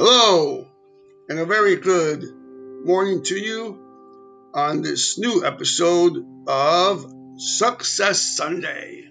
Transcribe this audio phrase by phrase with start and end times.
[0.00, 0.64] Hello,
[1.28, 2.22] and a very good
[2.84, 3.76] morning to you
[4.54, 7.04] on this new episode of
[7.36, 9.10] Success Sunday.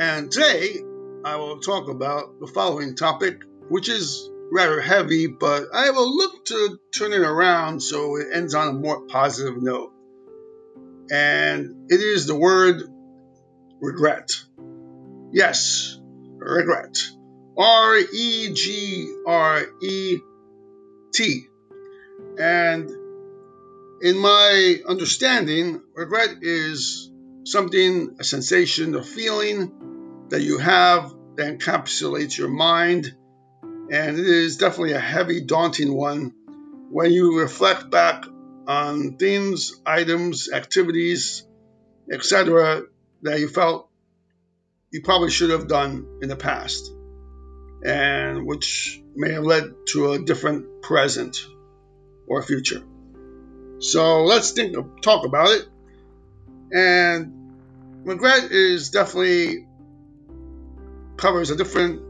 [0.00, 0.78] And today
[1.24, 6.44] I will talk about the following topic, which is rather heavy, but I will look
[6.46, 9.92] to turn it around so it ends on a more positive note.
[11.12, 12.82] And it is the word
[13.80, 14.32] regret.
[15.30, 16.00] Yes,
[16.36, 16.98] regret.
[17.56, 20.18] R E G R E
[21.12, 21.46] T.
[22.38, 22.90] And
[24.02, 27.10] in my understanding, regret is
[27.44, 33.14] something, a sensation, a feeling that you have that encapsulates your mind.
[33.90, 36.32] And it is definitely a heavy, daunting one
[36.90, 38.24] when you reflect back
[38.66, 41.46] on things, items, activities,
[42.10, 42.82] etc.,
[43.22, 43.88] that you felt
[44.92, 46.92] you probably should have done in the past
[47.84, 51.38] and which may have led to a different present
[52.26, 52.82] or future.
[53.80, 55.66] So let's think of, talk about it.
[56.72, 57.52] And
[58.04, 59.66] regret is definitely
[61.16, 62.02] covers a different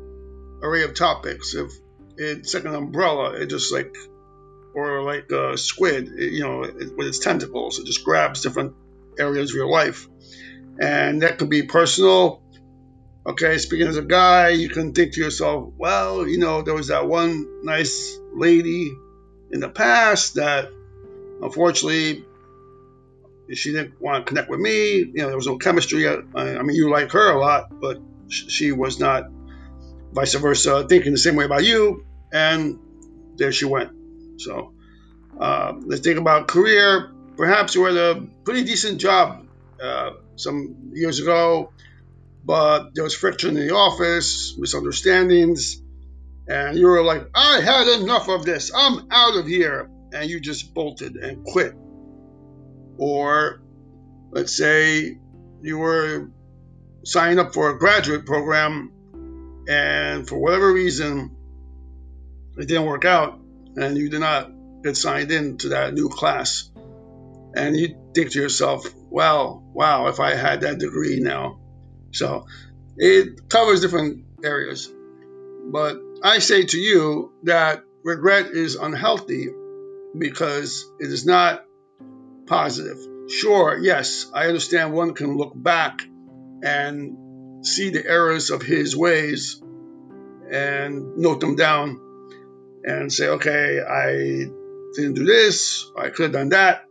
[0.63, 1.55] array of topics.
[1.55, 1.73] If
[2.17, 3.97] it's like an umbrella, it just like
[4.75, 8.75] or like a squid, it, you know, it, with its tentacles, it just grabs different
[9.19, 10.09] areas of your life,
[10.81, 12.43] and that could be personal,
[13.27, 16.89] Okay, speaking as a guy, you can think to yourself, well, you know, there was
[16.89, 18.93] that one nice lady
[19.51, 20.71] in the past that
[21.43, 22.25] unfortunately
[23.53, 24.99] she didn't want to connect with me.
[24.99, 26.09] You know, there was no chemistry.
[26.09, 29.25] I, I mean, you like her a lot, but she was not
[30.13, 32.07] vice versa, thinking the same way about you.
[32.33, 32.79] And
[33.37, 33.91] there she went.
[34.41, 34.73] So
[35.39, 37.13] uh, let's think about career.
[37.37, 39.47] Perhaps you had a pretty decent job
[39.83, 41.71] uh, some years ago
[42.51, 45.81] but there was friction in the office, misunderstandings,
[46.49, 50.41] and you were like, I had enough of this, I'm out of here, and you
[50.41, 51.77] just bolted and quit.
[52.99, 53.63] Or
[54.33, 55.17] let's say
[55.63, 56.33] you were
[57.05, 58.91] signed up for a graduate program,
[59.69, 61.37] and for whatever reason,
[62.59, 63.39] it didn't work out,
[63.77, 64.51] and you did not
[64.83, 66.69] get signed in to that new class.
[67.55, 71.61] And you think to yourself, well, wow, if I had that degree now,
[72.13, 72.47] so
[72.97, 74.93] it covers different areas.
[75.67, 79.49] But I say to you that regret is unhealthy
[80.17, 81.65] because it is not
[82.47, 82.99] positive.
[83.29, 86.03] Sure, yes, I understand one can look back
[86.63, 89.63] and see the errors of his ways
[90.51, 92.01] and note them down
[92.85, 94.13] and say, okay, I
[94.95, 96.85] didn't do this, I could have done that.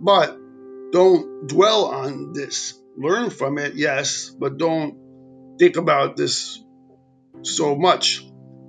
[0.00, 0.36] But
[0.90, 6.62] don't dwell on this learn from it, yes, but don't think about this
[7.42, 8.24] so much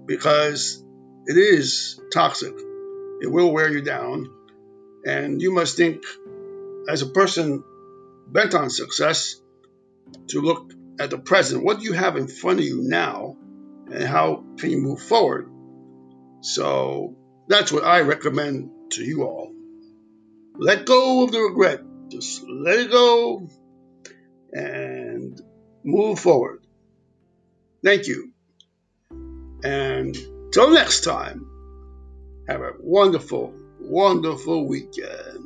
[0.05, 0.83] because
[1.25, 2.53] it is toxic.
[3.21, 4.29] It will wear you down.
[5.05, 6.03] And you must think,
[6.87, 7.63] as a person
[8.27, 9.41] bent on success,
[10.29, 11.63] to look at the present.
[11.63, 13.37] What do you have in front of you now?
[13.91, 15.49] And how can you move forward?
[16.41, 17.15] So
[17.47, 19.51] that's what I recommend to you all.
[20.55, 21.81] Let go of the regret.
[22.09, 23.49] Just let it go
[24.53, 25.39] and
[25.83, 26.65] move forward.
[27.83, 28.31] Thank you.
[29.63, 30.15] And
[30.51, 31.45] till next time,
[32.47, 35.38] have a wonderful, wonderful weekend.